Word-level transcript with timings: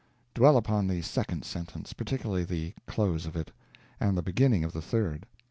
Dwell 0.33 0.57
upon 0.57 0.87
the 0.87 1.03
second 1.03 1.45
sentence 1.45 1.93
(particularly 1.93 2.43
the 2.43 2.73
close 2.87 3.27
of 3.27 3.35
it) 3.35 3.51
and 3.99 4.17
the 4.17 4.23
beginning 4.23 4.63
of 4.63 4.73
the 4.73 4.81
third. 4.81 5.27